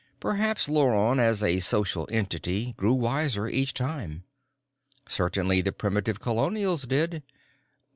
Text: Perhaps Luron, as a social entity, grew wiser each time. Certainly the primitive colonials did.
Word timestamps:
Perhaps 0.19 0.65
Luron, 0.67 1.19
as 1.19 1.43
a 1.43 1.59
social 1.59 2.09
entity, 2.11 2.73
grew 2.75 2.93
wiser 2.93 3.47
each 3.47 3.71
time. 3.71 4.23
Certainly 5.07 5.61
the 5.61 5.71
primitive 5.71 6.19
colonials 6.19 6.87
did. 6.87 7.21